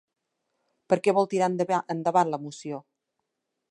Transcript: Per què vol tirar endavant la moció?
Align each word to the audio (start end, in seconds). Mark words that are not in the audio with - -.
Per 0.93 0.99
què 1.07 1.15
vol 1.19 1.29
tirar 1.35 1.51
endavant 1.93 2.35
la 2.35 2.43
moció? 2.49 2.85